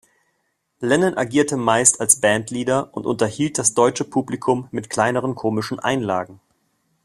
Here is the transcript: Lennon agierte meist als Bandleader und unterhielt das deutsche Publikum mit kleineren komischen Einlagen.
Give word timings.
Lennon 0.79 1.15
agierte 1.15 1.57
meist 1.57 2.01
als 2.01 2.19
Bandleader 2.19 2.91
und 2.97 3.05
unterhielt 3.05 3.59
das 3.59 3.75
deutsche 3.75 4.03
Publikum 4.03 4.67
mit 4.71 4.89
kleineren 4.89 5.35
komischen 5.35 5.77
Einlagen. 5.79 6.39